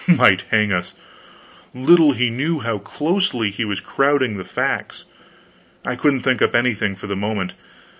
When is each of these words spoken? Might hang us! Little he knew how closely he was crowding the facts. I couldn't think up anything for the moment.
Might 0.07 0.45
hang 0.49 0.71
us! 0.73 0.95
Little 1.75 2.13
he 2.13 2.31
knew 2.31 2.61
how 2.61 2.79
closely 2.79 3.51
he 3.51 3.63
was 3.65 3.79
crowding 3.79 4.35
the 4.35 4.43
facts. 4.43 5.05
I 5.85 5.95
couldn't 5.95 6.21
think 6.23 6.41
up 6.41 6.55
anything 6.55 6.95
for 6.95 7.05
the 7.05 7.15
moment. 7.15 7.53